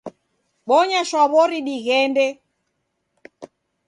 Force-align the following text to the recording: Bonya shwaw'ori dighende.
Bonya 0.67 1.01
shwaw'ori 1.09 1.59
dighende. 1.67 2.27